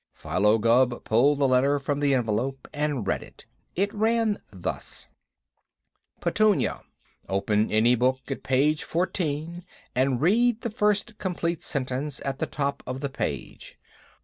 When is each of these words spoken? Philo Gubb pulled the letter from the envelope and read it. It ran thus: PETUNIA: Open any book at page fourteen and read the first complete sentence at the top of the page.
Philo 0.15 0.57
Gubb 0.57 1.03
pulled 1.03 1.37
the 1.37 1.47
letter 1.47 1.77
from 1.77 1.99
the 1.99 2.15
envelope 2.15 2.67
and 2.73 3.05
read 3.05 3.21
it. 3.21 3.45
It 3.75 3.93
ran 3.93 4.41
thus: 4.49 5.05
PETUNIA: 6.21 6.81
Open 7.29 7.69
any 7.71 7.93
book 7.93 8.21
at 8.31 8.41
page 8.41 8.83
fourteen 8.83 9.63
and 9.93 10.19
read 10.19 10.61
the 10.61 10.71
first 10.71 11.19
complete 11.19 11.61
sentence 11.61 12.19
at 12.25 12.39
the 12.39 12.47
top 12.47 12.81
of 12.87 13.01
the 13.01 13.09
page. 13.09 13.77